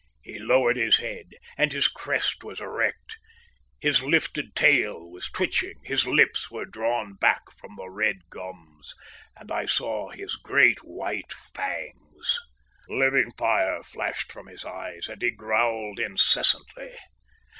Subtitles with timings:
[0.23, 1.27] He lowered his head,
[1.59, 3.19] and his crest was erect.
[3.79, 8.95] His lifted tail was twitching, his lips were drawn back from the red gums,
[9.37, 12.39] and I saw his great white fangs.
[12.89, 16.97] Living fire flashed from his eyes, and he growled incessantly.